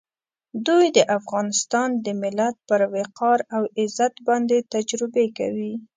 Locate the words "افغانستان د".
1.17-2.07